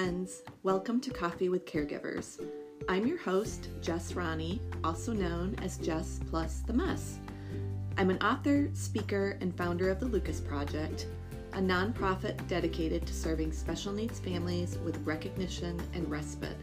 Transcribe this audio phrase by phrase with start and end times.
[0.00, 0.40] friends.
[0.62, 2.42] Welcome to Coffee with Caregivers.
[2.88, 7.18] I'm your host, Jess Ronne, also known as Jess Plus the Mess.
[7.98, 11.06] I'm an author, speaker, and founder of the Lucas Project,
[11.52, 16.56] a nonprofit dedicated to serving special needs families with recognition and respite.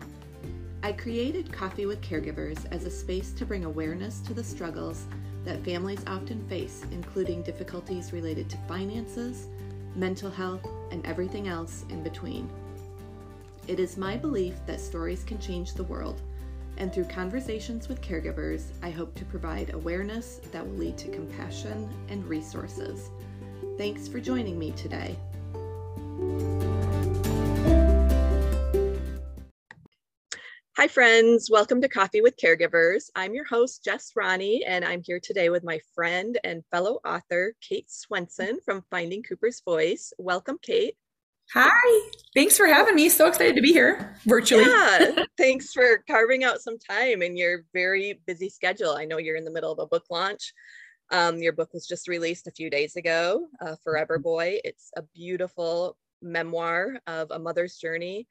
[0.82, 5.06] I created Coffee with Caregivers as a space to bring awareness to the struggles
[5.46, 9.46] that families often face, including difficulties related to finances,
[9.96, 12.50] mental health, and everything else in between.
[13.68, 16.22] It is my belief that stories can change the world,
[16.78, 21.90] and through conversations with caregivers, I hope to provide awareness that will lead to compassion
[22.08, 23.10] and resources.
[23.78, 25.18] Thanks for joining me today.
[30.78, 31.50] Hi, friends.
[31.52, 33.10] Welcome to Coffee with Caregivers.
[33.18, 37.54] I'm your host, Jess Ronne, and I'm here today with my friend and fellow author,
[37.60, 40.14] Kate Swenson from Finding Cooper's Voice.
[40.18, 40.96] Welcome, Kate.
[41.54, 42.10] Hi.
[42.36, 43.08] Thanks for having me.
[43.10, 44.66] So excited to be here virtually.
[44.66, 45.24] Yeah.
[45.38, 48.92] thanks for carving out some time in your very busy schedule.
[48.92, 50.54] I know you're in the middle of a book launch.
[51.10, 54.60] Um, your book was just released a few days ago, uh, Forever Boy.
[54.66, 58.28] It's a beautiful memoir of a mother's journey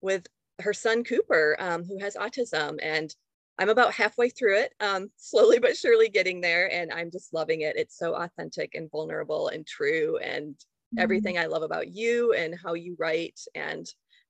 [0.00, 0.26] with
[0.60, 2.78] her son Cooper, um, who has autism.
[2.82, 3.14] And
[3.58, 6.70] I'm about halfway through it, um, slowly but surely getting there.
[6.72, 7.76] And I'm just loving it.
[7.76, 10.75] It's so authentic and vulnerable and true and mm-hmm.
[10.98, 13.40] Everything I love about you and how you write.
[13.54, 13.86] And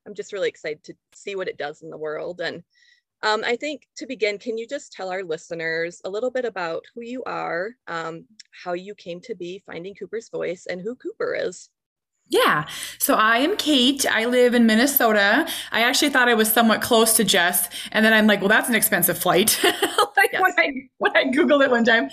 [0.07, 2.41] I'm just really excited to see what it does in the world.
[2.41, 2.63] And
[3.23, 6.85] um, I think to begin, can you just tell our listeners a little bit about
[6.95, 11.35] who you are, um, how you came to be finding Cooper's voice, and who Cooper
[11.35, 11.71] is?
[12.29, 12.67] Yeah.
[12.99, 14.05] So I am Kate.
[14.05, 15.47] I live in Minnesota.
[15.71, 17.69] I actually thought I was somewhat close to Jess.
[17.93, 19.61] And then I'm like, well, that's an expensive flight.
[20.33, 20.43] yes.
[20.43, 22.09] when I when I Googled it one time.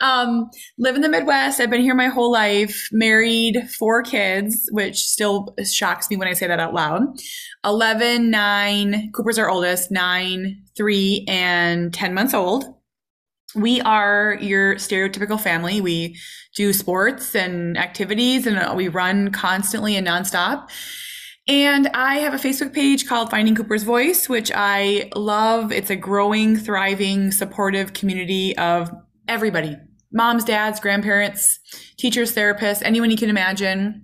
[0.00, 1.60] Um, live in the Midwest.
[1.60, 6.32] I've been here my whole life, married, four kids, which still shocks me when I
[6.32, 7.02] say that out loud.
[7.64, 12.74] 11, 9, Cooper's our oldest, 9, 3, and 10 months old
[13.54, 15.80] we are your stereotypical family.
[15.80, 16.18] We
[16.56, 20.68] do sports and activities and we run constantly and nonstop.
[21.46, 25.72] And I have a Facebook page called Finding Cooper's Voice, which I love.
[25.72, 28.90] It's a growing, thriving, supportive community of
[29.28, 29.76] everybody
[30.14, 31.58] moms, dads, grandparents,
[31.98, 34.00] teachers, therapists, anyone you can imagine.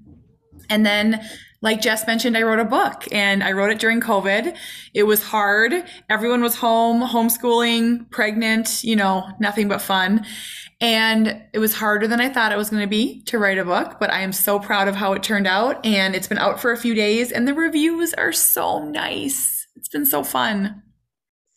[0.68, 1.20] And then
[1.62, 4.56] like Jess mentioned, I wrote a book and I wrote it during COVID.
[4.94, 5.84] It was hard.
[6.08, 10.24] Everyone was home, homeschooling, pregnant, you know, nothing but fun.
[10.80, 13.64] And it was harder than I thought it was going to be to write a
[13.64, 15.84] book, but I am so proud of how it turned out.
[15.84, 19.66] And it's been out for a few days and the reviews are so nice.
[19.76, 20.82] It's been so fun.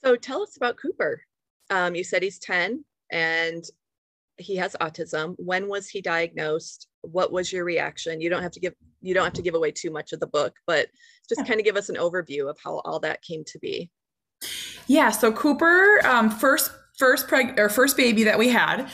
[0.03, 1.21] So tell us about Cooper.
[1.69, 3.63] Um, you said he's 10 and
[4.37, 5.35] he has autism.
[5.37, 6.87] When was he diagnosed?
[7.01, 8.19] What was your reaction?
[8.19, 10.27] You don't have to give you don't have to give away too much of the
[10.27, 10.87] book, but
[11.27, 11.45] just yeah.
[11.45, 13.89] kind of give us an overview of how all that came to be.
[14.87, 15.11] Yeah.
[15.11, 18.89] So Cooper, um, first first preg or first baby that we had.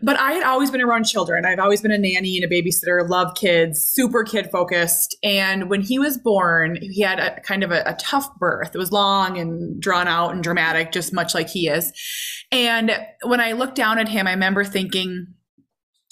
[0.00, 1.44] But I had always been around children.
[1.44, 5.16] I've always been a nanny and a babysitter, love kids, super kid focused.
[5.24, 8.74] And when he was born, he had a kind of a, a tough birth.
[8.74, 11.92] It was long and drawn out and dramatic, just much like he is.
[12.52, 12.92] And
[13.24, 15.34] when I looked down at him, I remember thinking,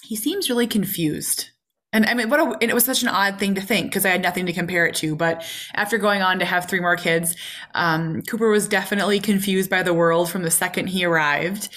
[0.03, 1.50] he seems really confused.
[1.93, 4.11] And I mean, what a, it was such an odd thing to think because I
[4.11, 5.17] had nothing to compare it to.
[5.17, 7.37] But after going on to have three more kids,
[7.75, 11.69] um, Cooper was definitely confused by the world from the second he arrived.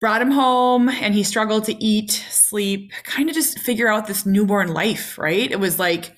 [0.00, 4.26] Brought him home and he struggled to eat, sleep, kind of just figure out this
[4.26, 5.48] newborn life, right?
[5.50, 6.16] It was like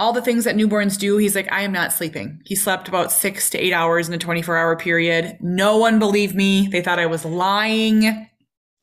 [0.00, 1.16] all the things that newborns do.
[1.18, 2.40] He's like, I am not sleeping.
[2.44, 5.36] He slept about six to eight hours in a 24 hour period.
[5.40, 6.66] No one believed me.
[6.66, 8.28] They thought I was lying.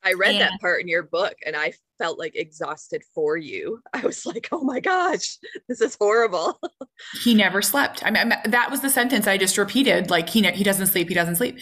[0.03, 3.79] I read and- that part in your book and I felt like exhausted for you.
[3.93, 6.59] I was like, oh my gosh, this is horrible.
[7.23, 8.03] he never slept.
[8.03, 10.09] I mean, that was the sentence I just repeated.
[10.09, 11.09] Like he, he doesn't sleep.
[11.09, 11.59] He doesn't sleep.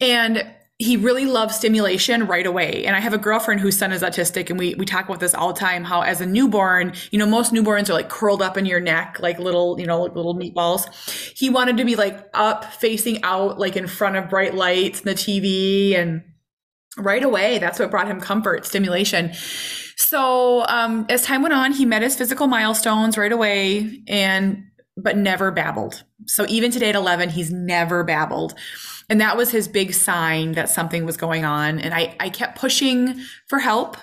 [0.00, 2.84] And he really loves stimulation right away.
[2.86, 5.34] And I have a girlfriend whose son is autistic and we, we talk about this
[5.34, 8.56] all the time, how as a newborn, you know, most newborns are like curled up
[8.56, 10.88] in your neck, like little, you know, like little meatballs.
[11.36, 15.08] He wanted to be like up facing out, like in front of bright lights and
[15.08, 16.22] the TV and
[16.96, 17.58] right away.
[17.58, 19.32] That's what brought him comfort, stimulation.
[19.96, 24.64] So um, as time went on, he met his physical milestones right away, and
[24.96, 26.02] but never babbled.
[26.26, 28.54] So even today at 11, he's never babbled.
[29.08, 31.78] And that was his big sign that something was going on.
[31.78, 33.96] And I, I kept pushing for help.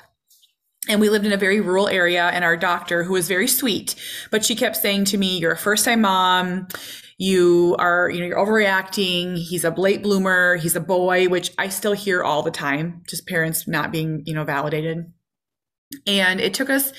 [0.88, 3.96] And we lived in a very rural area, and our doctor, who was very sweet,
[4.30, 6.68] but she kept saying to me, You're a first time mom
[7.18, 9.38] you are, you know, you're overreacting.
[9.38, 10.58] He's a late bloomer.
[10.58, 14.34] He's a boy, which I still hear all the time, just parents not being, you
[14.34, 15.12] know, validated.
[16.06, 16.92] And it took us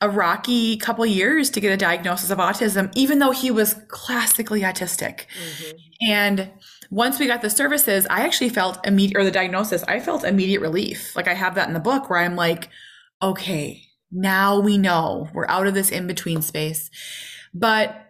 [0.00, 4.60] a rocky couple years to get a diagnosis of autism, even though he was classically
[4.60, 5.26] autistic.
[5.40, 5.76] Mm-hmm.
[6.08, 6.50] And
[6.90, 10.60] once we got the services, I actually felt immediate, or the diagnosis, I felt immediate
[10.60, 11.16] relief.
[11.16, 12.68] Like I have that in the book where I'm like,
[13.22, 13.82] okay,
[14.12, 16.90] now we know we're out of this in between space.
[17.54, 18.03] But,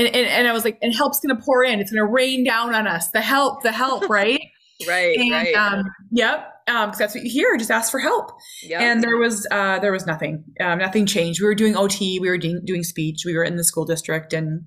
[0.00, 1.78] and, and, and I was like, and help's going to pour in.
[1.78, 3.10] It's going to rain down on us.
[3.10, 4.40] The help, the help, right?
[4.88, 5.18] right.
[5.18, 5.54] And, right.
[5.54, 6.46] Um, yep.
[6.68, 7.56] Um, cause that's what you hear.
[7.58, 8.32] Just ask for help.
[8.62, 8.80] Yep.
[8.80, 11.40] And there was, uh, there was nothing, um, nothing changed.
[11.40, 14.32] We were doing OT, we were doing, doing speech, we were in the school district
[14.32, 14.62] and,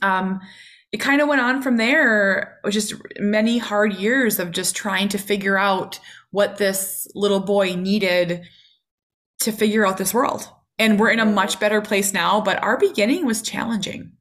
[0.00, 0.40] um,
[0.92, 5.08] it kind of went on from there, Was just many hard years of just trying
[5.08, 5.98] to figure out
[6.30, 8.42] what this little boy needed
[9.40, 10.48] to figure out this world.
[10.78, 14.12] And we're in a much better place now, but our beginning was challenging.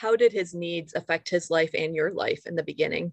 [0.00, 3.12] How did his needs affect his life and your life in the beginning?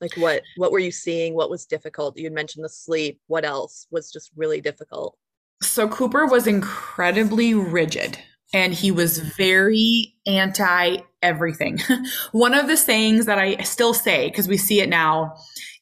[0.00, 1.34] Like what what were you seeing?
[1.34, 2.16] What was difficult?
[2.16, 3.20] You mentioned the sleep.
[3.26, 5.18] What else was just really difficult?
[5.60, 8.18] So Cooper was incredibly rigid
[8.52, 11.80] and he was very anti everything.
[12.30, 15.34] One of the sayings that I still say, because we see it now,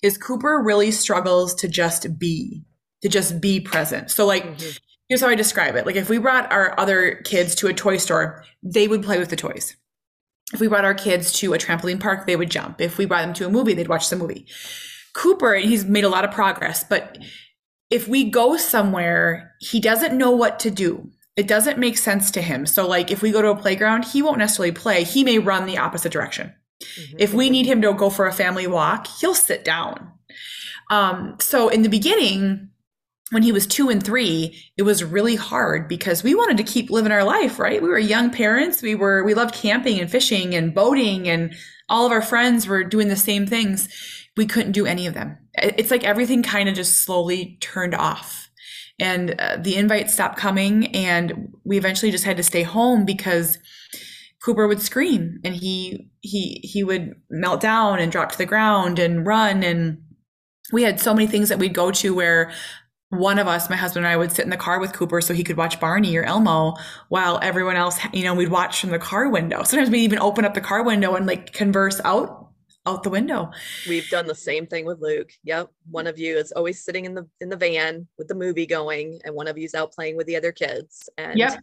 [0.03, 2.63] is Cooper really struggles to just be,
[3.03, 4.11] to just be present.
[4.11, 4.77] So, like, mm-hmm.
[5.09, 5.85] here's how I describe it.
[5.85, 9.29] Like, if we brought our other kids to a toy store, they would play with
[9.29, 9.77] the toys.
[10.53, 12.81] If we brought our kids to a trampoline park, they would jump.
[12.81, 14.47] If we brought them to a movie, they'd watch the movie.
[15.15, 17.19] Cooper, he's made a lot of progress, but
[17.91, 22.43] if we go somewhere, he doesn't know what to do it doesn't make sense to
[22.43, 22.67] him.
[22.67, 25.05] So, like, if we go to a playground, he won't necessarily play.
[25.05, 26.53] He may run the opposite direction.
[26.83, 27.17] Mm-hmm.
[27.19, 30.13] If we need him to go for a family walk, he'll sit down.
[30.91, 32.69] Um, so, in the beginning,
[33.33, 36.91] when he was two and three, it was really hard because we wanted to keep
[36.91, 37.83] living our life, right?
[37.83, 38.83] We were young parents.
[38.83, 41.55] We were, we loved camping and fishing and boating, and
[41.89, 43.89] all of our friends were doing the same things.
[44.37, 45.39] We couldn't do any of them.
[45.55, 48.51] It's like everything kind of just slowly turned off
[49.01, 53.59] and uh, the invites stopped coming and we eventually just had to stay home because
[54.45, 58.99] Cooper would scream and he he he would melt down and drop to the ground
[58.99, 60.03] and run and
[60.73, 62.53] we had so many things that we'd go to where
[63.13, 65.35] one of us, my husband and I, would sit in the car with Cooper so
[65.35, 66.75] he could watch Barney or Elmo,
[67.11, 69.63] while everyone else, you know, we'd watch from the car window.
[69.65, 72.49] Sometimes we'd even open up the car window and like converse out
[72.87, 73.51] out the window.
[73.87, 75.31] We've done the same thing with Luke.
[75.45, 75.71] Yep.
[75.91, 79.21] One of you is always sitting in the in the van with the movie going
[79.25, 81.09] and one of you's out playing with the other kids.
[81.19, 81.63] And Yep.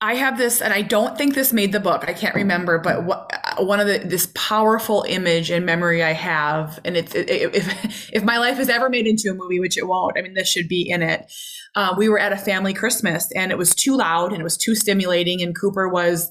[0.00, 2.04] I have this and I don't think this made the book.
[2.06, 6.78] I can't remember, but what, one of the this powerful image and memory I have
[6.84, 9.86] and it's it, if if my life is ever made into a movie, which it
[9.86, 10.18] won't.
[10.18, 11.32] I mean, this should be in it.
[11.74, 14.58] Uh, we were at a family Christmas and it was too loud and it was
[14.58, 16.30] too stimulating and Cooper was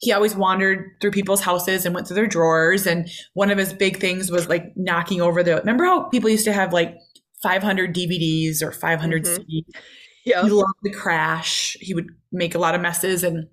[0.00, 2.86] he always wandered through people's houses and went through their drawers.
[2.86, 5.56] And one of his big things was like knocking over the.
[5.56, 6.96] Remember how people used to have like
[7.42, 9.42] 500 DVDs or 500 mm-hmm.
[9.42, 9.80] CDs?
[10.26, 10.42] Yeah.
[10.42, 11.76] He loved to crash.
[11.80, 13.22] He would make a lot of messes.
[13.22, 13.48] And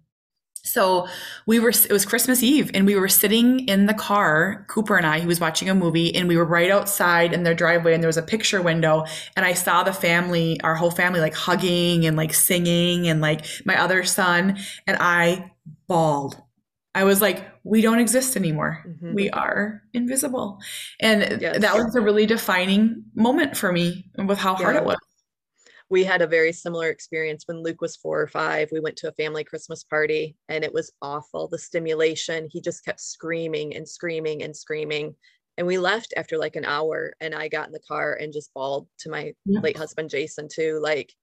[0.64, 1.08] so
[1.46, 5.06] we were, it was Christmas Eve and we were sitting in the car, Cooper and
[5.06, 8.02] I, he was watching a movie and we were right outside in their driveway and
[8.02, 9.06] there was a picture window
[9.36, 13.46] and I saw the family, our whole family like hugging and like singing and like
[13.66, 15.52] my other son and I
[15.88, 16.42] bawled.
[16.96, 18.84] I was like, we don't exist anymore.
[18.88, 19.14] Mm-hmm.
[19.14, 20.60] We are invisible.
[21.00, 21.60] And yes.
[21.60, 24.82] that was a really defining moment for me with how hard yeah.
[24.82, 24.98] it was.
[25.94, 28.70] We had a very similar experience when Luke was four or five.
[28.72, 31.48] We went to a family Christmas party and it was awful.
[31.48, 35.14] The stimulation, he just kept screaming and screaming and screaming.
[35.60, 38.52] And we left after like an hour and I got in the car and just
[38.56, 39.60] bawled to my yeah.
[39.60, 40.80] late husband, Jason, too.
[40.82, 41.14] Like,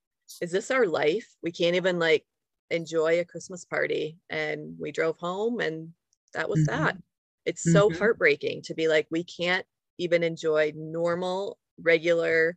[0.41, 1.27] is this our life?
[1.43, 2.25] We can't even like
[2.71, 4.19] enjoy a Christmas party.
[4.31, 5.89] And we drove home and
[6.35, 6.85] that was mm-hmm.
[6.85, 6.97] that.
[7.45, 7.77] It's mm-hmm.
[7.77, 9.67] so heartbreaking to be like, we can't
[9.99, 12.57] even enjoy normal, regular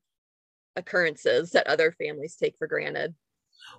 [0.75, 3.15] occurrences that other families take for granted.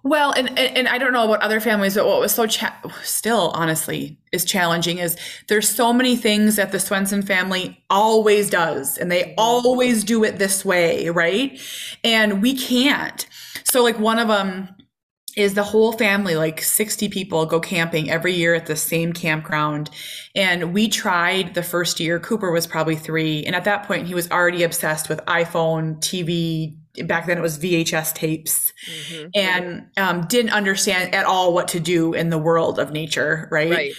[0.03, 2.79] Well, and, and, and I don't know about other families, but what was so cha-
[3.03, 5.17] still honestly is challenging is
[5.49, 9.35] there's so many things that the Swenson family always does, and they mm-hmm.
[9.39, 11.59] always do it this way, right?
[12.03, 13.27] And we can't.
[13.65, 14.69] So, like one of them
[15.37, 19.91] is the whole family, like 60 people, go camping every year at the same campground.
[20.35, 22.21] And we tried the first year.
[22.21, 23.45] Cooper was probably three.
[23.45, 26.77] And at that point, he was already obsessed with iPhone, TV.
[27.05, 29.29] Back then, it was VHS tapes mm-hmm.
[29.35, 33.49] and um, didn't understand at all what to do in the world of nature.
[33.51, 33.71] Right.
[33.71, 33.93] right.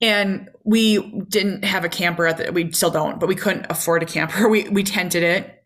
[0.00, 4.02] And we didn't have a camper at the, we still don't, but we couldn't afford
[4.02, 4.48] a camper.
[4.48, 5.58] We, we tented it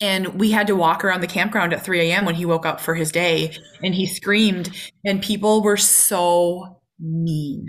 [0.00, 2.24] and we had to walk around the campground at 3 a.m.
[2.24, 4.70] when he woke up for his day and he screamed,
[5.04, 7.66] and people were so mean.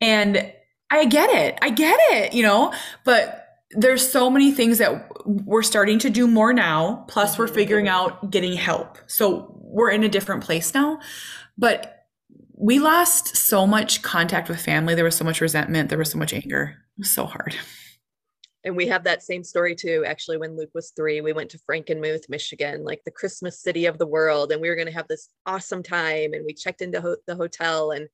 [0.00, 0.52] And
[0.90, 1.58] I get it.
[1.62, 2.72] I get it, you know,
[3.04, 3.45] but
[3.76, 7.04] there's so many things that we're starting to do more now.
[7.08, 8.98] Plus, we're figuring out getting help.
[9.06, 11.00] So we're in a different place now.
[11.58, 12.06] But
[12.54, 14.94] we lost so much contact with family.
[14.94, 15.90] There was so much resentment.
[15.90, 16.76] There was so much anger.
[16.96, 17.54] It was so hard.
[18.64, 20.04] And we have that same story too.
[20.06, 23.98] Actually, when Luke was three, we went to Frankenmuth, Michigan, like the Christmas city of
[23.98, 24.50] the world.
[24.50, 26.32] And we were going to have this awesome time.
[26.32, 28.08] And we checked into ho- the hotel and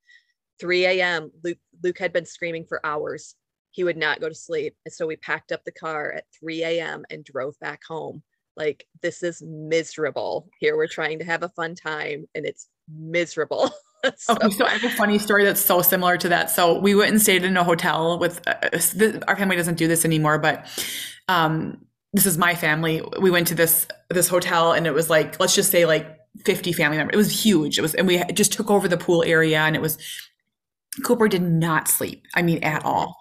[0.61, 1.31] 3 a.m.
[1.42, 3.35] Luke, Luke had been screaming for hours.
[3.73, 4.76] He would not go to sleep.
[4.85, 7.05] And so we packed up the car at 3 a.m.
[7.11, 8.23] and drove back home.
[8.57, 10.49] Like, this is miserable.
[10.61, 13.71] Here we're trying to have a fun time and it's miserable.
[14.17, 14.35] so.
[14.35, 16.50] Okay, so I have a funny story that's so similar to that.
[16.50, 20.05] So we went and stayed in a hotel with uh, our family doesn't do this
[20.05, 20.67] anymore, but
[21.29, 23.02] um, this is my family.
[23.21, 26.73] We went to this this hotel and it was like let's just say like 50
[26.73, 27.14] family members.
[27.14, 27.79] It was huge.
[27.79, 29.99] It was and we just took over the pool area and it was
[31.02, 32.26] Cooper did not sleep.
[32.34, 32.88] I mean, at mm-hmm.
[32.88, 33.18] all.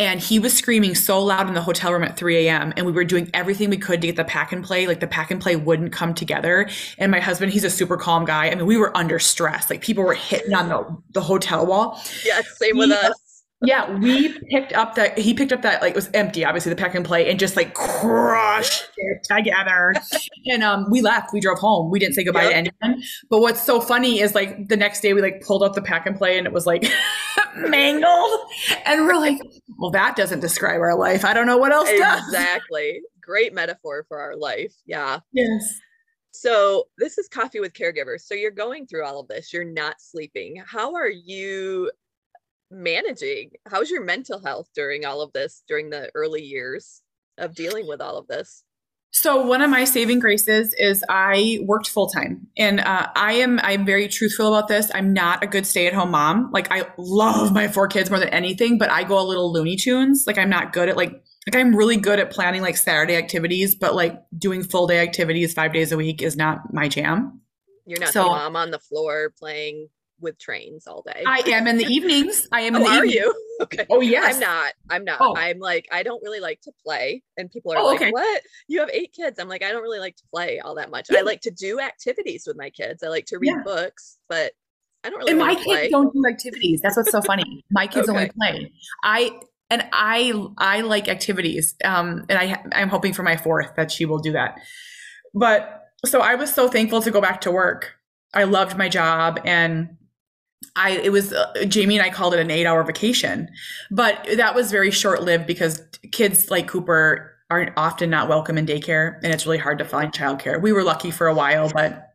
[0.00, 2.72] And he was screaming so loud in the hotel room at 3 a.m.
[2.76, 4.88] And we were doing everything we could to get the pack and play.
[4.88, 6.68] Like the pack and play wouldn't come together.
[6.98, 8.50] And my husband, he's a super calm guy.
[8.50, 9.70] I mean, we were under stress.
[9.70, 12.02] Like people were hitting on the, the hotel wall.
[12.24, 13.23] Yeah, same with us
[13.64, 16.76] yeah, we picked up that he picked up that like it was empty, obviously the
[16.76, 19.94] pack and play, and just like crushed it together.
[20.46, 21.32] and um, we left.
[21.32, 21.90] We drove home.
[21.90, 22.50] We didn't say goodbye yep.
[22.50, 23.02] to anyone.
[23.30, 26.06] But what's so funny is like the next day we like pulled up the pack
[26.06, 26.84] and play, and it was like
[27.56, 28.40] mangled,
[28.84, 29.40] and we're like,
[29.78, 31.24] well, that doesn't describe our life.
[31.24, 32.24] I don't know what else does.
[32.26, 33.00] Exactly.
[33.20, 34.74] Great metaphor for our life.
[34.86, 35.20] Yeah.
[35.32, 35.80] Yes.
[36.36, 38.22] So, this is Coffee with Caregivers.
[38.22, 40.62] So, you're going through all of this, you're not sleeping.
[40.66, 41.90] How are you
[42.74, 43.52] managing?
[43.66, 47.02] How's your mental health during all of this, during the early years
[47.38, 48.64] of dealing with all of this?
[49.16, 53.60] So one of my saving graces is I worked full time, and uh, I am
[53.62, 54.90] I'm very truthful about this.
[54.92, 56.50] I'm not a good stay at home mom.
[56.52, 59.76] Like I love my four kids more than anything, but I go a little Looney
[59.76, 60.24] Tunes.
[60.26, 61.12] Like I'm not good at like
[61.46, 65.54] like I'm really good at planning like Saturday activities, but like doing full day activities
[65.54, 67.40] five days a week is not my jam.
[67.86, 69.90] You're not so, the mom on the floor playing
[70.20, 71.22] with trains all day.
[71.26, 72.48] I am in the evenings.
[72.52, 72.74] I am.
[72.76, 73.14] oh, in the are evenings.
[73.14, 73.40] you?
[73.60, 73.86] Okay.
[73.88, 74.34] Oh yes.
[74.34, 74.72] I'm not.
[74.90, 75.18] I'm not.
[75.20, 75.36] Oh.
[75.36, 78.10] I'm like I don't really like to play, and people are oh, like, okay.
[78.10, 78.42] "What?
[78.66, 81.06] You have eight kids?" I'm like, I don't really like to play all that much.
[81.08, 81.20] Yeah.
[81.20, 83.04] I like to do activities with my kids.
[83.04, 83.62] I like to read yeah.
[83.64, 84.54] books, but
[85.04, 85.30] I don't really.
[85.30, 86.80] And my kids don't do activities.
[86.82, 87.64] That's what's so funny.
[87.70, 88.18] My kids okay.
[88.18, 88.72] only play.
[89.04, 89.38] I
[89.70, 91.74] and I I like activities.
[91.84, 94.58] Um, and I I'm hoping for my fourth that she will do that.
[95.34, 97.94] But so I was so thankful to go back to work.
[98.32, 99.96] I loved my job and
[100.76, 103.48] I it was uh, Jamie and I called it an 8-hour vacation.
[103.90, 109.18] But that was very short-lived because kids like Cooper are often not welcome in daycare
[109.22, 110.60] and it's really hard to find childcare.
[110.60, 112.10] We were lucky for a while, but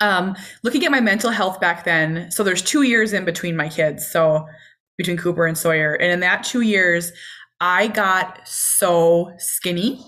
[0.00, 3.68] um, looking at my mental health back then, so there's 2 years in between my
[3.68, 4.06] kids.
[4.06, 4.46] So
[4.96, 5.94] between Cooper and Sawyer.
[5.94, 7.12] And in that 2 years,
[7.60, 10.02] I got so skinny.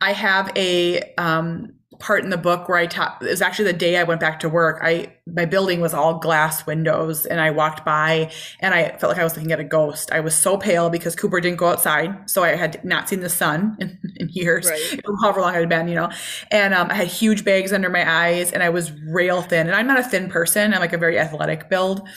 [0.00, 3.78] I have a um, part in the book where I taught it was actually the
[3.78, 4.80] day I went back to work.
[4.82, 9.20] I my building was all glass windows and I walked by and I felt like
[9.20, 10.12] I was looking at a ghost.
[10.12, 12.30] I was so pale because Cooper didn't go outside.
[12.30, 15.00] So I had not seen the sun in, in years, right.
[15.22, 16.10] however long I had been, you know.
[16.50, 19.66] And um, I had huge bags under my eyes and I was rail thin.
[19.66, 20.72] And I'm not a thin person.
[20.72, 22.08] I'm like a very athletic build.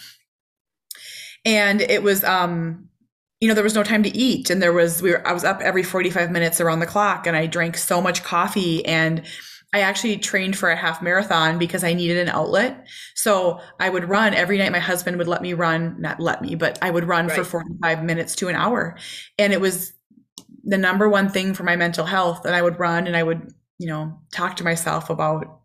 [1.43, 2.87] And it was um
[3.41, 5.43] you know there was no time to eat and there was we were I was
[5.43, 9.23] up every 45 minutes around the clock and I drank so much coffee and
[9.73, 12.87] I actually trained for a half marathon because I needed an outlet.
[13.15, 14.71] So I would run every night.
[14.71, 17.37] My husband would let me run, not let me, but I would run right.
[17.37, 18.97] for 45 minutes to an hour.
[19.37, 19.93] And it was
[20.63, 22.45] the number one thing for my mental health.
[22.45, 25.61] And I would run and I would, you know, talk to myself about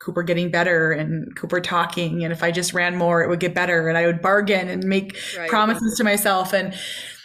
[0.00, 2.24] Cooper getting better and Cooper talking.
[2.24, 3.88] And if I just ran more, it would get better.
[3.88, 5.48] And I would bargain and make right.
[5.48, 6.52] promises to myself.
[6.52, 6.74] And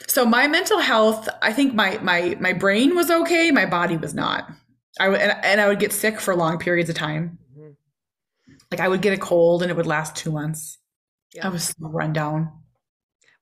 [0.08, 4.14] so my mental health, I think my my my brain was okay, my body was
[4.14, 4.50] not.
[5.00, 7.38] I would, and, and I would get sick for long periods of time.
[7.58, 7.72] Mm-hmm.
[8.72, 10.78] Like I would get a cold and it would last two months.
[11.34, 11.48] Yeah.
[11.48, 12.52] I was so run down.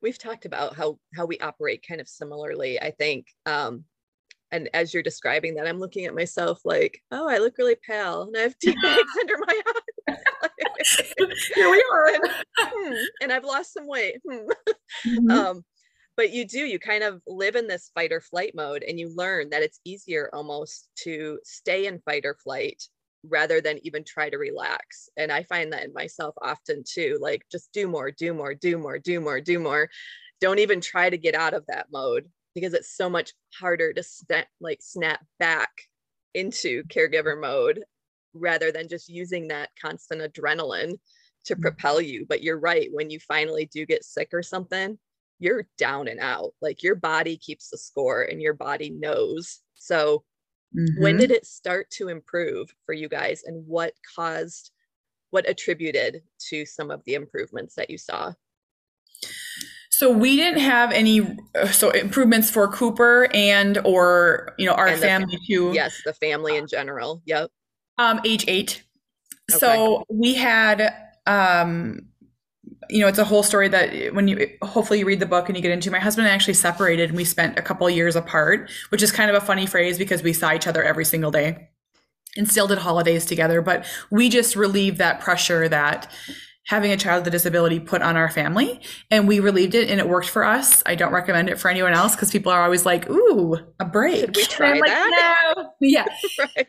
[0.02, 2.82] We've talked about how how we operate kind of similarly.
[2.82, 3.86] I think, um,
[4.52, 8.24] and as you're describing that, I'm looking at myself like, oh, I look really pale
[8.24, 9.62] and I have two bags under my
[10.10, 10.18] eyes.
[11.56, 12.24] Here we are, and,
[12.58, 14.22] hmm, and I've lost some weight.
[14.30, 14.48] Hmm.
[15.08, 15.32] Mm-hmm.
[15.32, 15.66] Um,
[16.16, 19.14] but you do you kind of live in this fight or flight mode and you
[19.16, 22.84] learn that it's easier almost to stay in fight or flight
[23.30, 25.10] rather than even try to relax.
[25.18, 28.78] And i find that in myself often too like just do more do more do
[28.78, 29.90] more do more do more.
[30.42, 34.04] Don't even try to get out of that mode because it's so much harder to
[34.04, 35.72] snap like snap back
[36.34, 37.84] into caregiver mode
[38.34, 40.98] rather than just using that constant adrenaline
[41.46, 41.62] to mm.
[41.62, 42.26] propel you.
[42.28, 44.98] But you're right when you finally do get sick or something
[45.40, 46.52] you're down and out.
[46.62, 49.62] Like your body keeps the score and your body knows.
[49.76, 50.24] So,
[50.76, 51.02] mm-hmm.
[51.02, 54.72] when did it start to improve for you guys and what caused
[55.32, 58.34] what attributed to some of the improvements that you saw?
[59.90, 61.38] So we didn't have any
[61.72, 65.72] so improvements for Cooper and or you know our family too.
[65.74, 67.22] Yes, the family in general.
[67.26, 67.52] Yep.
[67.98, 68.84] Um, age eight.
[69.52, 69.60] Okay.
[69.60, 70.94] So we had
[71.26, 72.08] um
[72.90, 75.56] you know, it's a whole story that when you hopefully you read the book and
[75.56, 75.92] you get into.
[75.92, 79.12] My husband and I actually separated and we spent a couple years apart, which is
[79.12, 81.70] kind of a funny phrase because we saw each other every single day
[82.36, 83.62] and still did holidays together.
[83.62, 86.12] But we just relieved that pressure that
[86.68, 88.80] having a child with a disability put on our family
[89.12, 90.82] and we relieved it and it worked for us.
[90.86, 94.20] I don't recommend it for anyone else because people are always like, ooh, a break.
[94.20, 95.54] Should we try like, that?
[95.58, 95.70] No.
[95.82, 96.06] Yeah.
[96.40, 96.68] right.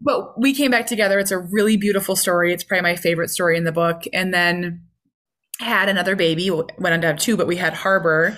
[0.00, 1.18] But we came back together.
[1.18, 2.52] It's a really beautiful story.
[2.52, 4.04] It's probably my favorite story in the book.
[4.12, 4.82] And then
[5.60, 8.36] had another baby, went on to have two, but we had Harbor.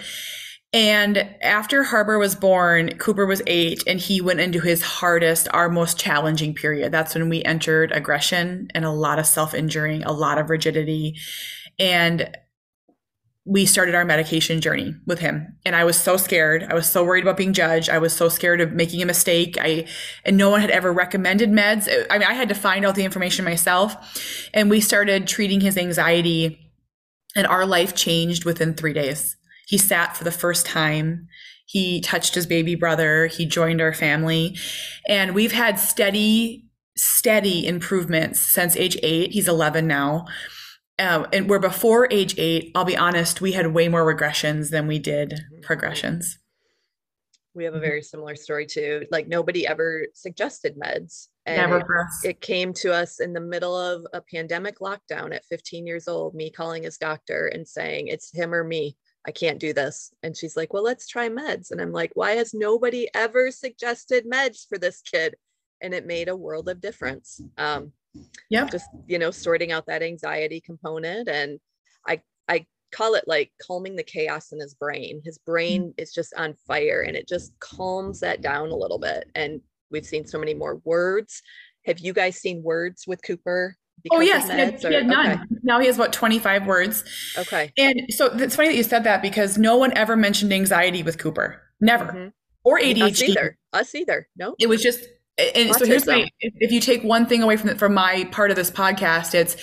[0.72, 5.68] And after Harbor was born, Cooper was eight and he went into his hardest, our
[5.68, 6.92] most challenging period.
[6.92, 11.16] That's when we entered aggression and a lot of self injuring, a lot of rigidity.
[11.78, 12.36] And
[13.46, 15.56] we started our medication journey with him.
[15.64, 16.66] And I was so scared.
[16.68, 17.88] I was so worried about being judged.
[17.88, 19.56] I was so scared of making a mistake.
[19.60, 19.86] I,
[20.24, 21.88] and no one had ever recommended meds.
[22.10, 24.50] I mean, I had to find out the information myself.
[24.52, 26.65] And we started treating his anxiety
[27.36, 29.36] and our life changed within three days.
[29.68, 31.28] He sat for the first time.
[31.66, 33.26] He touched his baby brother.
[33.26, 34.56] He joined our family.
[35.08, 36.64] And we've had steady,
[36.96, 39.32] steady improvements since age eight.
[39.32, 40.26] He's 11 now.
[40.98, 44.86] Um, and where before age eight, I'll be honest, we had way more regressions than
[44.86, 45.60] we did mm-hmm.
[45.60, 46.38] progressions.
[47.54, 49.04] We have a very similar story too.
[49.10, 51.28] Like nobody ever suggested meds.
[51.46, 52.24] And Never it, for us.
[52.24, 56.34] It came to us in the middle of a pandemic lockdown at 15 years old,
[56.34, 58.96] me calling his doctor and saying, it's him or me.
[59.26, 60.12] I can't do this.
[60.24, 61.70] And she's like, well, let's try meds.
[61.70, 65.36] And I'm like, why has nobody ever suggested meds for this kid?
[65.80, 67.40] And it made a world of difference.
[67.58, 67.92] Um,
[68.50, 68.66] yeah.
[68.66, 71.28] Just, you know, sorting out that anxiety component.
[71.28, 71.60] And
[72.06, 75.20] I, I call it like calming the chaos in his brain.
[75.24, 76.02] His brain mm-hmm.
[76.02, 79.28] is just on fire and it just calms that down a little bit.
[79.34, 81.42] And we've seen so many more words.
[81.84, 83.76] Have you guys seen words with Cooper?
[84.10, 85.32] Oh yes, he had, he had, none.
[85.32, 85.42] Okay.
[85.62, 87.04] Now he has about 25 words.
[87.38, 87.72] Okay.
[87.78, 91.18] And so it's funny that you said that because no one ever mentioned anxiety with
[91.18, 91.62] Cooper.
[91.80, 92.04] Never.
[92.04, 92.28] Mm-hmm.
[92.64, 93.02] Or ADHD.
[93.02, 93.58] Us either.
[93.72, 94.28] Us either.
[94.36, 94.54] No.
[94.58, 95.06] It was just
[95.38, 95.78] and Autism.
[95.78, 98.56] so here's my if you take one thing away from the, from my part of
[98.56, 99.56] this podcast it's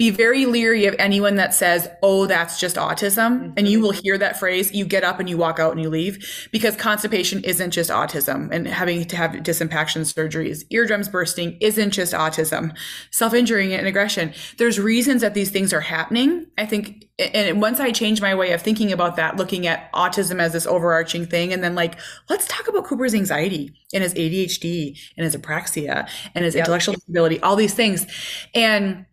[0.00, 3.52] be very leery of anyone that says oh that's just autism mm-hmm.
[3.58, 5.90] and you will hear that phrase you get up and you walk out and you
[5.90, 11.90] leave because constipation isn't just autism and having to have disimpaction surgeries eardrums bursting isn't
[11.90, 12.74] just autism
[13.10, 17.92] self-injuring and aggression there's reasons that these things are happening i think and once I
[17.92, 21.62] changed my way of thinking about that, looking at autism as this overarching thing, and
[21.62, 26.54] then like, let's talk about Cooper's anxiety and his ADHD and his apraxia and his
[26.54, 26.62] yep.
[26.62, 28.06] intellectual disability, all these things.
[28.54, 29.04] And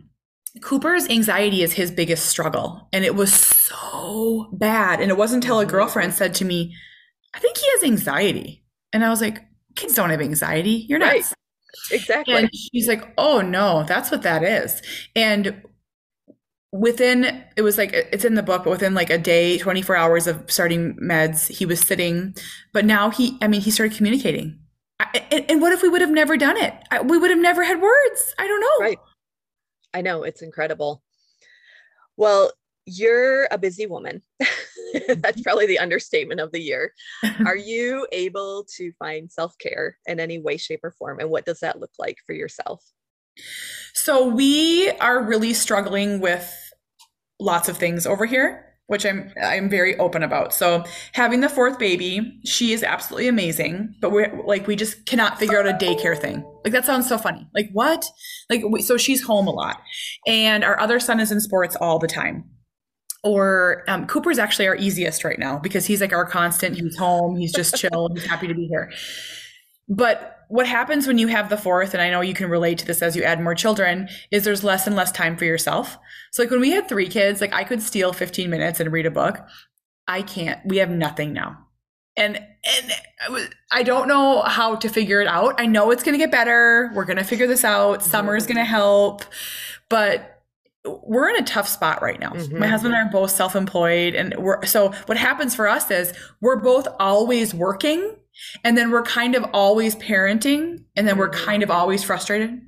[0.61, 2.87] Cooper's anxiety is his biggest struggle.
[2.93, 4.99] And it was so bad.
[5.01, 5.71] And it wasn't until a mm-hmm.
[5.71, 6.75] girlfriend said to me,
[7.33, 8.63] I think he has anxiety.
[8.93, 10.85] And I was like, kids don't have anxiety.
[10.89, 11.33] You're nuts.
[11.91, 11.99] Right.
[11.99, 12.35] Exactly.
[12.35, 14.81] And she's like, oh no, that's what that is.
[15.15, 15.61] And
[16.71, 20.27] within it was like it's in the book but within like a day 24 hours
[20.27, 22.35] of starting meds he was sitting
[22.73, 24.59] but now he i mean he started communicating
[24.99, 27.39] I, and, and, what if we would have never done it I, we would have
[27.39, 28.99] never had words i don't know right
[29.93, 31.04] i know it's incredible.
[32.15, 32.52] Well
[32.88, 34.21] you're a busy woman.
[35.08, 36.93] That's probably the understatement of the year.
[37.45, 41.60] Are you able to find self-care in any way shape or form and what does
[41.60, 42.82] that look like for yourself?
[43.93, 46.50] So we are really struggling with
[47.39, 50.54] lots of things over here which I'm I'm very open about.
[50.54, 55.38] So having the fourth baby, she is absolutely amazing, but we're like we just cannot
[55.38, 56.43] figure out a daycare thing.
[56.63, 57.47] Like that sounds so funny.
[57.54, 58.06] Like what?
[58.50, 59.82] Like we, so she's home a lot,
[60.26, 62.45] and our other son is in sports all the time.
[63.23, 66.78] Or um, Cooper's actually our easiest right now because he's like our constant.
[66.78, 67.36] He's home.
[67.36, 68.10] He's just chill.
[68.13, 68.91] he's happy to be here.
[69.89, 72.86] But what happens when you have the fourth, and I know you can relate to
[72.86, 75.97] this as you add more children, is there's less and less time for yourself.
[76.31, 79.05] So like when we had three kids, like I could steal 15 minutes and read
[79.05, 79.39] a book.
[80.07, 80.60] I can't.
[80.65, 81.57] We have nothing now.
[82.15, 85.60] And and I don't know how to figure it out.
[85.60, 86.91] I know it's going to get better.
[86.95, 88.03] We're going to figure this out.
[88.03, 89.23] Summer is going to help.
[89.89, 90.37] But
[90.88, 92.32] we're in a tough spot right now.
[92.32, 92.60] Mm-hmm.
[92.60, 96.13] My husband and I are both self-employed and we're so what happens for us is
[96.41, 98.15] we're both always working
[98.63, 102.62] and then we're kind of always parenting and then we're kind of always frustrated.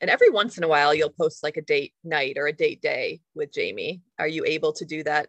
[0.00, 2.82] And every once in a while, you'll post like a date night or a date
[2.82, 4.02] day with Jamie.
[4.18, 5.28] Are you able to do that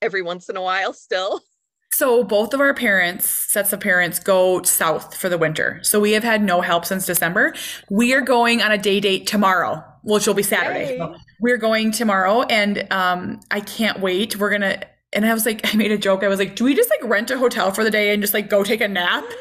[0.00, 1.40] every once in a while still?
[1.94, 5.78] So both of our parents, sets of parents, go south for the winter.
[5.82, 7.54] So we have had no help since December.
[7.90, 10.98] We are going on a day date tomorrow which will be Saturday.
[10.98, 14.36] So we're going tomorrow, and um, I can't wait.
[14.36, 14.82] We're gonna.
[15.12, 16.22] And I was like, I made a joke.
[16.22, 18.34] I was like, do we just like rent a hotel for the day and just
[18.34, 19.24] like go take a nap?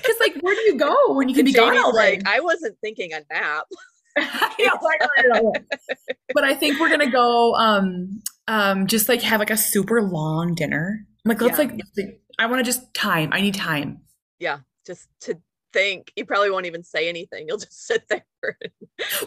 [0.00, 1.94] Because like, where do you go when you can be Jamie's gone all?
[1.94, 3.64] Like, I wasn't thinking a nap.
[6.32, 10.54] but I think we're gonna go um um just like have like a super long
[10.54, 11.04] dinner.
[11.24, 11.70] like let's yeah.
[11.74, 13.30] like I want to just time.
[13.32, 14.00] I need time.
[14.38, 15.38] Yeah, just to
[15.72, 16.12] think.
[16.16, 17.46] You probably won't even say anything.
[17.48, 18.24] You'll just sit there.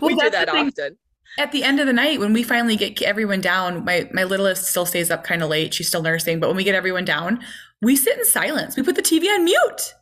[0.02, 0.98] Well, we do that often.
[1.40, 4.66] At the end of the night, when we finally get everyone down, my my littlest
[4.66, 5.74] still stays up kind of late.
[5.74, 7.40] She's still nursing, but when we get everyone down,
[7.82, 8.76] we sit in silence.
[8.76, 9.96] We put the TV on mute.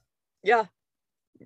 [0.44, 0.66] Yeah.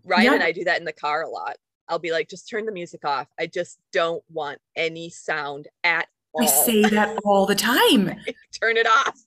[0.06, 0.34] Ryan yeah.
[0.36, 1.58] and I do that in the car a lot.
[1.90, 3.28] I'll be like, just turn the music off.
[3.38, 6.44] I just don't want any sound at all.
[6.44, 8.08] I say that all the time.
[8.62, 9.20] turn it off.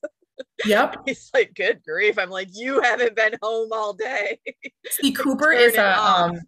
[0.65, 0.97] Yep.
[1.07, 2.19] He's like, good grief.
[2.19, 4.39] I'm like, you haven't been home all day.
[4.91, 6.41] See, Cooper is a um,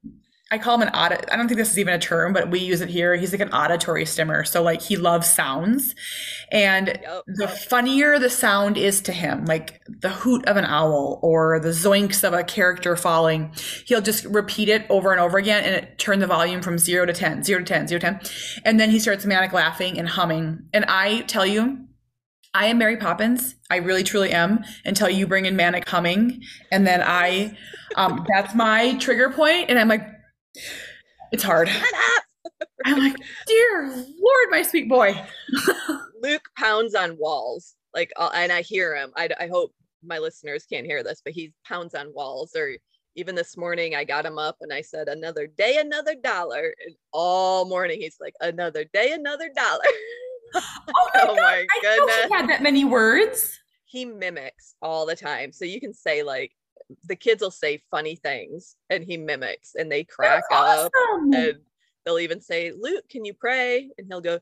[0.51, 1.29] I call him an audit.
[1.31, 3.15] I don't think this is even a term, but we use it here.
[3.17, 4.45] He's like an auditory stimmer.
[4.45, 5.95] So like he loves sounds.
[6.51, 7.25] And yep.
[7.27, 11.69] the funnier the sound is to him, like the hoot of an owl or the
[11.69, 13.53] zoinks of a character falling,
[13.87, 17.05] he'll just repeat it over and over again and it turn the volume from zero
[17.05, 18.21] to 10, zero to 10, zero to 10.
[18.65, 20.67] And then he starts manic laughing and humming.
[20.73, 21.88] And I tell you,
[22.55, 23.55] I am Mary Poppins.
[23.71, 26.43] I really truly am until you bring in manic humming.
[26.73, 27.57] And then I,
[27.97, 30.07] um, that's my trigger point, And I'm like,
[31.33, 31.71] it's hard.
[32.85, 35.21] I'm like, dear Lord, my sweet boy.
[36.23, 39.13] Luke pounds on walls, like, uh, and I hear him.
[39.17, 42.57] I, I hope my listeners can't hear this, but he pounds on walls.
[42.57, 42.73] Or
[43.15, 46.95] even this morning, I got him up and I said, "Another day, another dollar." And
[47.13, 49.85] all morning, he's like, "Another day, another dollar."
[50.55, 50.63] oh
[50.97, 52.25] my, oh my goodness!
[52.27, 53.59] he had that many words.
[53.85, 56.53] He mimics all the time, so you can say like
[57.05, 61.35] the kids will say funny things and he mimics and they crack That's up awesome.
[61.35, 61.55] and
[62.05, 63.91] they'll even say, Luke, can you pray?
[63.99, 64.39] And he'll go,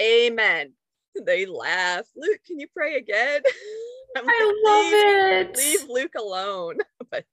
[0.00, 0.72] Amen.
[1.24, 2.04] They laugh.
[2.16, 3.40] Luke, can you pray again?
[4.16, 5.56] i love leave, it.
[5.56, 6.78] Leave Luke alone.
[7.10, 7.24] but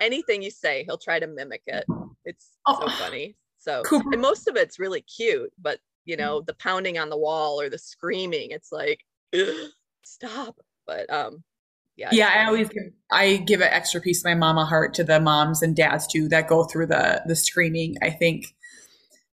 [0.00, 1.84] anything you say, he'll try to mimic it.
[2.24, 2.80] It's oh.
[2.80, 3.36] so funny.
[3.58, 4.10] So, Cooper.
[4.12, 7.68] and most of it's really cute, but you know, the pounding on the wall or
[7.68, 9.04] the screaming, it's like,
[10.04, 10.58] stop.
[10.86, 11.44] But um,
[11.96, 15.04] yeah yeah i always give i give an extra piece of my mama heart to
[15.04, 17.96] the moms and dads too that go through the the screaming.
[18.02, 18.54] I think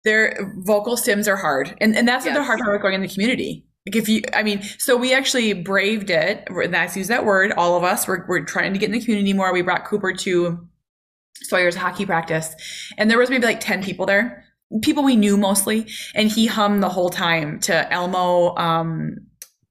[0.05, 2.35] their vocal stims are hard and, and that's yes.
[2.35, 3.65] what the hard part going in the community.
[3.87, 7.77] Like if you i mean so we actually braved it That's use that word all
[7.77, 9.53] of us we're, we're trying to get in the community more.
[9.53, 10.67] We brought cooper to
[11.35, 12.55] sawyer's hockey practice
[12.99, 14.45] and there was maybe like 10 people there
[14.83, 19.17] people we knew mostly and he hummed the whole time to elmo um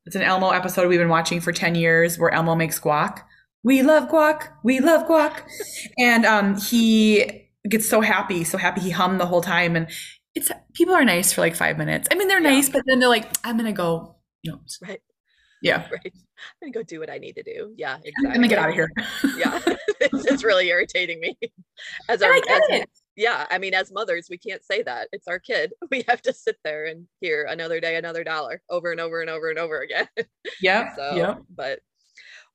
[0.08, 3.24] it's an Elmo episode we've been watching for 10 years where Elmo makes guac.
[3.64, 4.48] We love guac.
[4.64, 5.42] We love guac.
[6.00, 9.76] and um, he gets so happy, so happy he hummed the whole time.
[9.76, 9.90] And
[10.34, 12.08] it's people are nice for like five minutes.
[12.10, 12.52] I mean, they're yeah.
[12.52, 14.60] nice, but then they're like, I'm gonna go, you know.
[14.82, 15.02] Right.
[15.62, 15.88] Yeah.
[15.92, 16.14] Right.
[16.14, 17.74] I'm gonna go do what I need to do.
[17.76, 18.28] Yeah, exactly.
[18.28, 18.90] I'm gonna get out of here.
[19.38, 19.60] yeah.
[20.00, 21.36] it's, it's, really irritating me.
[22.08, 22.44] As our as,
[23.18, 25.10] yeah, I mean, as mothers, we can't say that.
[25.12, 25.74] It's our kid.
[25.90, 29.30] We have to sit there and hear another day, another dollar over and over and
[29.30, 30.08] over and over again.
[30.62, 30.94] Yeah.
[30.96, 31.36] so, yeah.
[31.56, 31.80] But,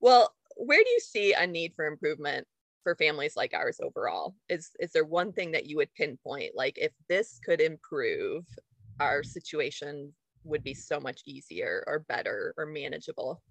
[0.01, 2.47] well, where do you see a need for improvement
[2.85, 4.37] for families like ours overall?
[4.49, 6.53] Is is there one thing that you would pinpoint?
[6.55, 8.45] Like, if this could improve,
[9.01, 10.13] our situation
[10.45, 13.43] would be so much easier or better or manageable.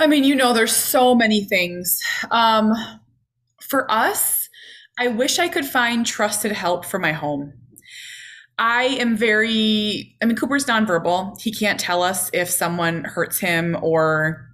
[0.00, 2.00] I mean, you know, there's so many things.
[2.30, 2.72] Um,
[3.60, 4.41] for us,
[4.98, 7.54] I wish I could find trusted help for my home.
[8.58, 11.40] I am very, I mean, Cooper's nonverbal.
[11.40, 14.48] He can't tell us if someone hurts him or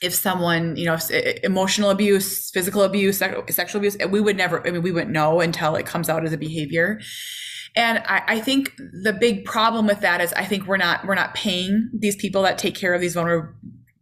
[0.00, 3.96] if someone, you know, eh, eh, emotional abuse, physical abuse, sexual abuse.
[3.98, 6.38] Eh, we would never, I mean, we wouldn't know until it comes out as a
[6.38, 7.00] behavior.
[7.76, 11.16] And I, I, think the big problem with that is I think we're not we're
[11.16, 13.52] not paying these people that take care of these vulnerable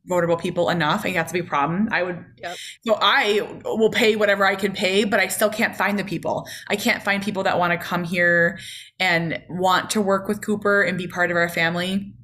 [0.06, 1.04] vulnerable people enough.
[1.04, 1.88] And that's a big problem.
[1.92, 2.56] I would yep.
[2.86, 6.46] so i will pay whatever i can pay but i still can't find the people.
[6.68, 8.58] I can't find people that want to come here
[8.98, 12.14] and want to work with cooper and be part of our family.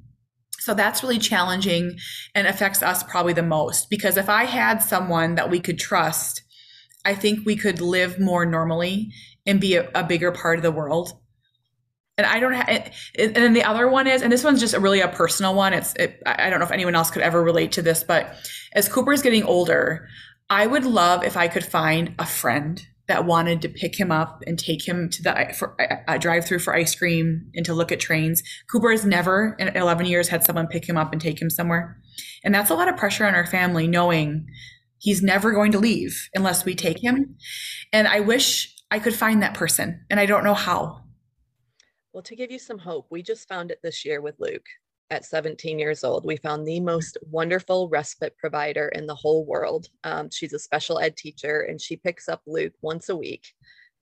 [0.59, 1.97] So that's really challenging
[2.35, 6.43] and affects us probably the most because if i had someone that we could trust
[7.05, 9.11] i think we could live more normally
[9.45, 11.18] and be a, a bigger part of the world
[12.19, 12.67] and I don't have,
[13.17, 15.73] and then the other one is, and this one's just really a personal one.
[15.73, 18.35] It's, it, I don't know if anyone else could ever relate to this, but
[18.73, 20.05] as Cooper's getting older,
[20.49, 24.43] I would love if I could find a friend that wanted to pick him up
[24.45, 25.77] and take him to the for,
[26.09, 28.43] a drive through for ice cream and to look at trains.
[28.69, 32.01] Cooper has never in 11 years had someone pick him up and take him somewhere.
[32.43, 34.45] And that's a lot of pressure on our family knowing
[34.97, 37.37] he's never going to leave unless we take him.
[37.93, 41.05] And I wish I could find that person and I don't know how.
[42.13, 44.65] Well, to give you some hope, we just found it this year with Luke
[45.11, 46.25] at 17 years old.
[46.25, 49.87] We found the most wonderful respite provider in the whole world.
[50.03, 53.53] Um, she's a special ed teacher and she picks up Luke once a week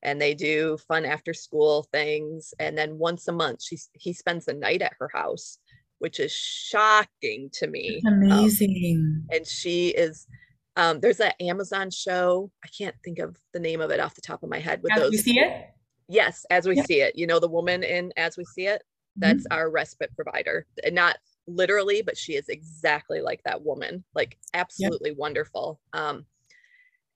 [0.03, 2.53] and they do fun after school things.
[2.59, 5.59] And then once a month, she's, he spends the night at her house,
[5.99, 8.01] which is shocking to me.
[8.03, 9.25] That's amazing.
[9.31, 10.27] Um, and she is,
[10.75, 12.51] um, there's an Amazon show.
[12.63, 14.93] I can't think of the name of it off the top of my head with
[14.93, 15.13] As those.
[15.13, 15.65] You see it?
[16.07, 16.83] Yes, as we yeah.
[16.83, 17.15] see it.
[17.15, 18.83] You know, the woman in As We See It,
[19.15, 19.57] that's mm-hmm.
[19.57, 20.65] our respite provider.
[20.83, 21.17] And not
[21.47, 25.17] literally, but she is exactly like that woman, like absolutely yep.
[25.17, 25.79] wonderful.
[25.93, 26.25] Um,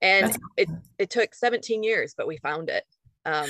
[0.02, 2.86] and that's it, it took 17 years, but we found it.
[3.26, 3.50] Um,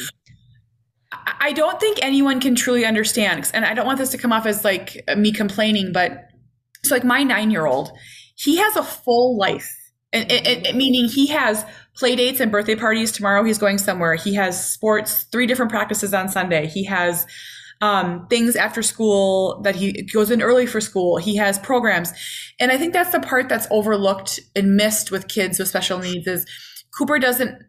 [1.12, 3.50] I don't think anyone can truly understand.
[3.54, 6.28] And I don't want this to come off as like me complaining, but
[6.84, 7.92] so like my nine year old,
[8.36, 9.70] he has a full life.
[10.14, 11.64] And, and, and, meaning he has
[11.96, 16.14] play dates and birthday parties tomorrow he's going somewhere he has sports three different practices
[16.14, 17.26] on sunday he has
[17.82, 21.18] um, things after school that he goes in early for school.
[21.18, 22.14] He has programs.
[22.60, 26.28] And I think that's the part that's overlooked and missed with kids with special needs
[26.28, 26.46] is
[26.98, 27.64] Cooper doesn't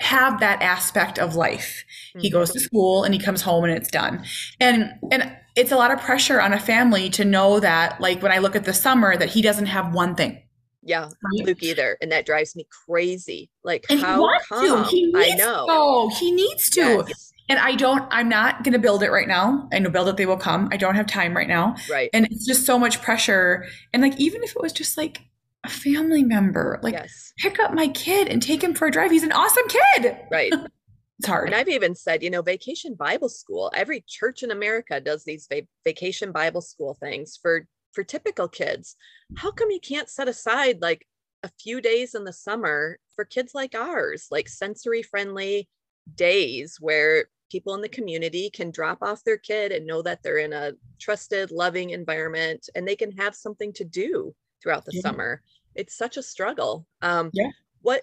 [0.00, 1.84] have that aspect of life.
[2.10, 2.20] Mm-hmm.
[2.20, 4.24] He goes to school and he comes home and it's done.
[4.60, 8.32] And and it's a lot of pressure on a family to know that like when
[8.32, 10.42] I look at the summer that he doesn't have one thing.
[10.84, 11.46] Yeah, right?
[11.46, 13.50] Luke either, and that drives me crazy.
[13.62, 14.84] Like and how come?
[14.84, 15.66] he I know.
[15.68, 17.04] Oh, he needs to.
[17.08, 17.32] Yes.
[17.48, 19.68] And I don't, I'm not going to build it right now.
[19.72, 20.68] I know build it, they will come.
[20.72, 21.76] I don't have time right now.
[21.90, 22.08] Right.
[22.14, 23.66] And it's just so much pressure.
[23.92, 25.20] And like, even if it was just like
[25.62, 27.32] a family member, like yes.
[27.38, 29.10] pick up my kid and take him for a drive.
[29.10, 30.16] He's an awesome kid.
[30.30, 30.52] Right.
[31.18, 31.46] it's hard.
[31.48, 35.46] And I've even said, you know, vacation Bible school, every church in America does these
[35.50, 38.96] va- vacation Bible school things for, for typical kids.
[39.36, 41.06] How come you can't set aside like
[41.42, 45.68] a few days in the summer for kids like ours, like sensory friendly,
[46.14, 50.38] days where people in the community can drop off their kid and know that they're
[50.38, 55.02] in a trusted, loving environment and they can have something to do throughout the yeah.
[55.02, 55.42] summer.
[55.74, 56.86] It's such a struggle.
[57.02, 57.50] Um, yeah.
[57.82, 58.02] What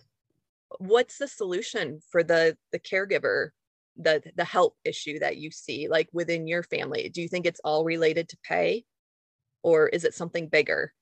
[0.77, 3.49] what's the solution for the the caregiver
[3.97, 7.59] the the help issue that you see like within your family do you think it's
[7.65, 8.85] all related to pay
[9.63, 10.93] or is it something bigger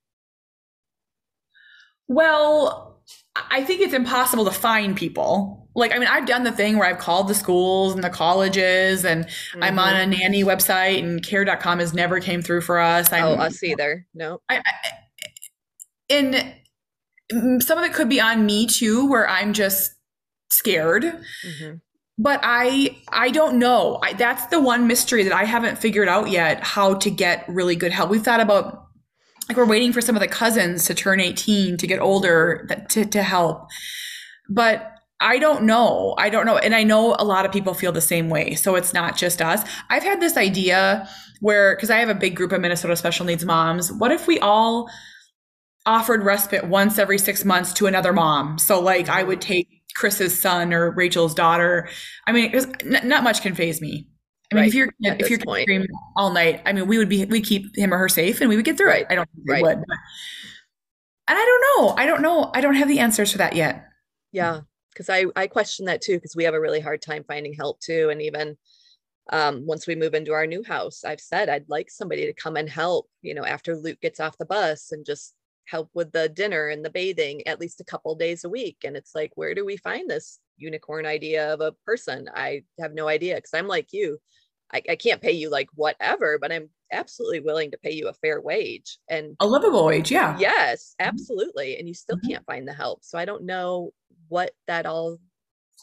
[2.08, 3.02] well
[3.50, 6.88] i think it's impossible to find people like i mean i've done the thing where
[6.88, 9.64] i've called the schools and the colleges and mm-hmm.
[9.64, 10.20] i'm on a mm-hmm.
[10.20, 14.42] nanny website and care.com has never came through for us I'm, oh us either no
[14.50, 14.64] I, I,
[16.10, 19.94] and some of it could be on me too where i'm just
[20.52, 21.76] scared mm-hmm.
[22.20, 26.30] But i i don't know I, that's the one mystery that i haven't figured out
[26.30, 28.86] yet how to get really good help we've thought about
[29.48, 33.06] like we're waiting for some of the cousins to turn 18 to get older to,
[33.06, 33.68] to help
[34.50, 36.16] but I don't know.
[36.18, 36.58] I don't know.
[36.58, 38.56] And I know a lot of people feel the same way.
[38.56, 39.68] So it's not just us.
[39.90, 41.10] I've had this idea
[41.42, 44.40] where, because I have a big group of Minnesota special needs moms, what if we
[44.40, 44.90] all
[45.86, 48.58] offered respite once every six months to another mom?
[48.58, 51.90] So, like, I would take Chris's son or Rachel's daughter.
[52.26, 54.08] I mean, n- not much can phase me.
[54.50, 54.68] I mean, right.
[54.70, 57.94] if you're if you're screaming all night, I mean, we would be we keep him
[57.94, 59.02] or her safe, and we would get through right.
[59.02, 59.08] it.
[59.10, 59.62] I don't think right.
[59.62, 59.98] would, but,
[61.28, 61.94] and I don't know.
[61.98, 62.50] I don't know.
[62.54, 63.86] I don't have the answers for that yet.
[64.32, 67.54] Yeah, because I I question that too because we have a really hard time finding
[67.54, 68.58] help too, and even
[69.32, 72.56] um, once we move into our new house, I've said I'd like somebody to come
[72.56, 73.08] and help.
[73.22, 75.36] You know, after Luke gets off the bus and just
[75.70, 78.78] help with the dinner and the bathing at least a couple days a week.
[78.84, 82.30] And it's like, where do we find this unicorn idea of a person?
[82.34, 84.18] I have no idea because I'm like you.
[84.72, 88.14] I, I can't pay you like whatever, but I'm absolutely willing to pay you a
[88.14, 90.12] fair wage and a livable wage.
[90.12, 90.38] Yeah.
[90.40, 91.10] Yes, mm-hmm.
[91.10, 91.78] absolutely.
[91.78, 92.30] And you still mm-hmm.
[92.30, 93.04] can't find the help.
[93.04, 93.92] So I don't know
[94.30, 95.18] what that all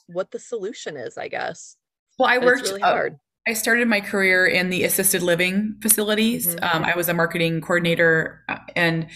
[0.07, 1.77] what the solution is i guess
[2.19, 3.17] well i worked really hard uh,
[3.49, 6.49] I started my career in the assisted living facilities.
[6.49, 6.77] Mm-hmm.
[6.79, 9.07] Um, I was a marketing coordinator, uh, and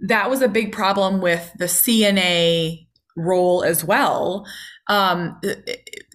[0.00, 4.46] that was a big problem with the CNA role as well.
[4.88, 5.40] Um,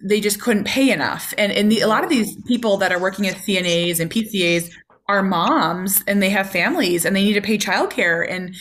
[0.02, 3.00] they just couldn't pay enough, and and the, a lot of these people that are
[3.00, 4.70] working as CNAs and PCAs
[5.08, 8.54] are moms, and they have families, and they need to pay childcare, and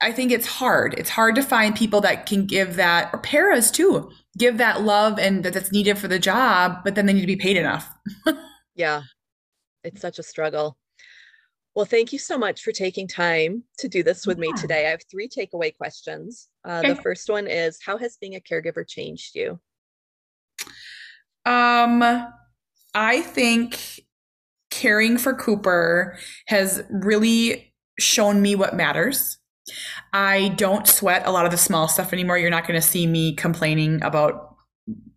[0.00, 0.94] I think it's hard.
[0.96, 5.18] It's hard to find people that can give that, or paras too, give that love
[5.18, 7.92] and that that's needed for the job, but then they need to be paid enough.
[8.74, 9.02] yeah,
[9.84, 10.78] it's such a struggle.
[11.80, 14.50] Well, thank you so much for taking time to do this with yeah.
[14.50, 14.86] me today.
[14.86, 16.50] I have three takeaway questions.
[16.62, 16.92] Uh, okay.
[16.92, 19.58] The first one is How has being a caregiver changed you?
[21.46, 22.02] Um,
[22.92, 24.00] I think
[24.70, 29.38] caring for Cooper has really shown me what matters.
[30.12, 32.36] I don't sweat a lot of the small stuff anymore.
[32.36, 34.54] You're not going to see me complaining about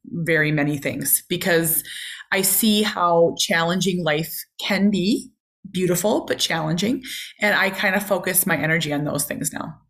[0.05, 1.83] very many things because
[2.31, 5.29] I see how challenging life can be
[5.73, 7.03] beautiful, but challenging.
[7.41, 9.81] And I kind of focus my energy on those things now.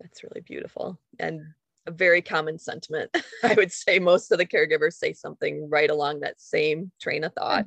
[0.00, 0.98] That's really beautiful.
[1.18, 1.42] And
[1.86, 3.10] a very common sentiment.
[3.42, 7.32] I would say most of the caregivers say something right along that same train of
[7.34, 7.66] thought.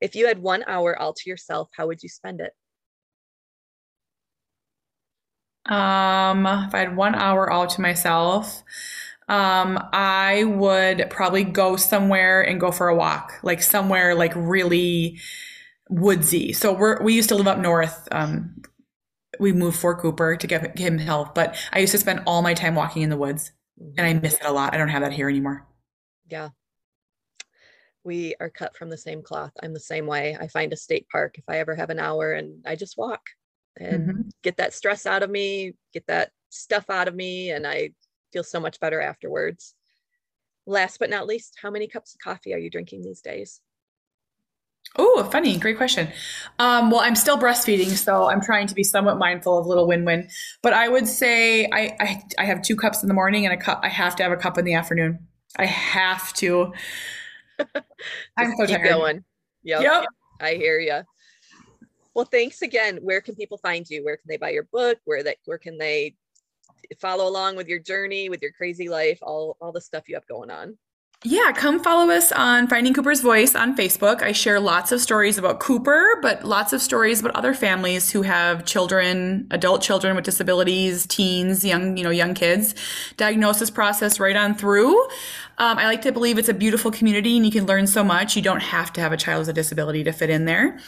[0.00, 2.52] If you had one hour all to yourself, how would you spend it?
[5.72, 8.62] Um, if I had one hour all to myself,
[9.28, 15.18] um, I would probably go somewhere and go for a walk, like somewhere like really
[15.88, 16.52] woodsy.
[16.52, 18.08] So we're we used to live up north.
[18.10, 18.62] Um,
[19.38, 22.54] we moved Fort Cooper to get him help, but I used to spend all my
[22.54, 24.74] time walking in the woods, and I miss it a lot.
[24.74, 25.66] I don't have that here anymore.
[26.28, 26.50] Yeah,
[28.04, 29.52] we are cut from the same cloth.
[29.62, 30.36] I'm the same way.
[30.40, 33.22] I find a state park if I ever have an hour, and I just walk
[33.78, 34.20] and mm-hmm.
[34.42, 37.90] get that stress out of me, get that stuff out of me, and I
[38.32, 39.74] feel so much better afterwards.
[40.66, 43.60] Last but not least, how many cups of coffee are you drinking these days?
[44.98, 45.58] Oh, funny.
[45.58, 46.08] Great question.
[46.58, 50.28] Um, well, I'm still breastfeeding, so I'm trying to be somewhat mindful of little win-win.
[50.62, 53.56] But I would say I, I, I have two cups in the morning and a
[53.58, 53.80] cup.
[53.82, 55.18] I have to have a cup in the afternoon.
[55.58, 56.72] I have to.
[58.38, 58.88] I'm so keep tired.
[58.88, 59.24] going.
[59.64, 59.82] Yep.
[59.82, 60.04] yep.
[60.40, 61.02] I hear you.
[62.14, 62.98] Well, thanks again.
[63.02, 64.02] Where can people find you?
[64.02, 64.98] Where can they buy your book?
[65.04, 66.14] Where that where can they
[66.98, 70.26] follow along with your journey, with your crazy life, all all the stuff you have
[70.26, 70.78] going on?
[71.24, 74.22] Yeah, come follow us on Finding Cooper's Voice on Facebook.
[74.22, 78.20] I share lots of stories about Cooper, but lots of stories about other families who
[78.20, 82.74] have children, adult children with disabilities, teens, young, you know, young kids.
[83.16, 85.08] Diagnosis process right on through.
[85.58, 88.36] Um, I like to believe it's a beautiful community and you can learn so much.
[88.36, 90.78] You don't have to have a child with a disability to fit in there.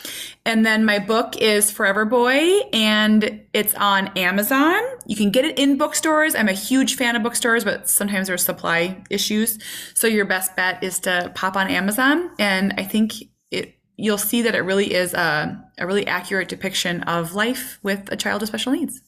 [0.45, 4.81] And then my book is Forever Boy and it's on Amazon.
[5.07, 6.35] You can get it in bookstores.
[6.35, 9.59] I'm a huge fan of bookstores, but sometimes there's supply issues.
[9.95, 12.31] So your best bet is to pop on Amazon.
[12.39, 13.15] And I think
[13.51, 18.13] it, you'll see that it really is a, a really accurate depiction of life with
[18.13, 19.01] a child with special needs.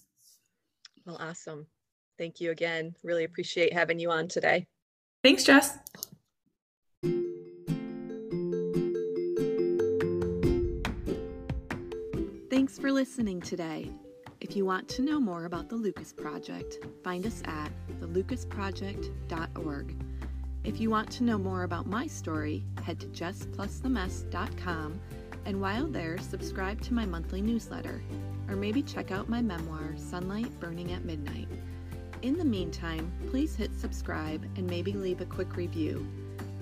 [1.04, 1.66] Well, awesome.
[2.16, 2.94] Thank you again.
[3.02, 4.66] Really appreciate having you on today.
[5.22, 5.78] Thanks, Jess.
[12.50, 13.90] Thanks for listening today.
[14.40, 19.96] If you want to know more about the Lucas Project, find us at thelucasproject.org.
[20.64, 25.00] If you want to know more about my story, head to jessplusthemess.com
[25.46, 28.02] and while there, subscribe to my monthly newsletter,
[28.48, 31.48] or maybe check out my memoir, Sunlight Burning at Midnight.
[32.22, 36.06] In the meantime, please hit subscribe and maybe leave a quick review.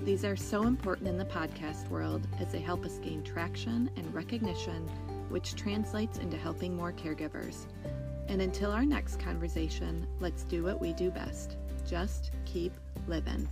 [0.05, 4.15] These are so important in the podcast world as they help us gain traction and
[4.15, 4.87] recognition,
[5.31, 7.67] which translates into helping more caregivers.
[8.29, 11.57] And until our next conversation, let's do what we do best
[11.89, 12.73] just keep
[13.07, 13.49] living.